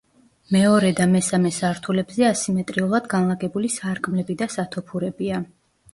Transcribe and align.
მეორე 0.53 0.87
და 0.99 1.05
მესამე 1.11 1.51
სართულებზე 1.57 2.27
ასიმეტრიულად 2.29 3.11
განლაგებული 3.15 3.73
სარკმლები 3.77 4.39
და 4.41 4.49
სათოფურებია. 4.59 5.45